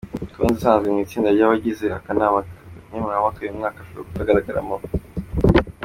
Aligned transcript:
Tonzi 0.33 0.53
usanzwe 0.57 0.87
mu 0.93 0.99
itsinda 1.05 1.29
ry'abagize 1.35 1.85
akanama 1.97 2.39
nkemurampaka, 2.87 3.39
uyu 3.41 3.57
mwaka 3.57 3.77
ashobora 3.81 4.07
kutagaragaramo. 4.07 4.75